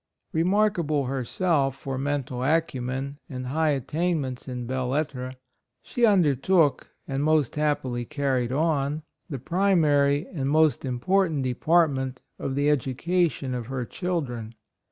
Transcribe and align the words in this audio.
Remarkable 0.33 1.05
herself 1.05 1.75
for 1.77 1.95
mental 1.95 2.43
acumen 2.43 3.19
and 3.29 3.45
high 3.45 3.69
attain 3.69 4.19
ments 4.19 4.47
in 4.47 4.65
belles 4.65 4.89
lettres, 4.89 5.35
she 5.83 6.07
under 6.07 6.33
took, 6.33 6.89
and 7.07 7.23
most 7.23 7.53
happily 7.55 8.03
carried 8.03 8.51
on 8.51 9.03
the 9.29 9.37
primary 9.37 10.25
and 10.33 10.49
most 10.49 10.83
important 10.85 11.43
department 11.43 12.23
of 12.39 12.55
the 12.55 12.67
education 12.67 13.53
of 13.53 13.67
her 13.67 13.85
children. 13.85 14.55